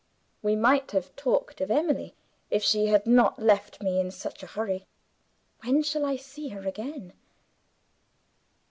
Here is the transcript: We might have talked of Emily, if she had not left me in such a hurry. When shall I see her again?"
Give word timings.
We 0.41 0.55
might 0.55 0.89
have 0.93 1.15
talked 1.15 1.61
of 1.61 1.69
Emily, 1.69 2.15
if 2.49 2.63
she 2.63 2.87
had 2.87 3.05
not 3.05 3.37
left 3.37 3.83
me 3.83 3.99
in 3.99 4.09
such 4.09 4.41
a 4.41 4.47
hurry. 4.47 4.87
When 5.63 5.83
shall 5.83 6.05
I 6.07 6.15
see 6.15 6.47
her 6.47 6.67
again?" 6.67 7.13